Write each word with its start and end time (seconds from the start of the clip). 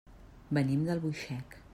Venim 0.59 0.81
d'Albuixec. 0.87 1.55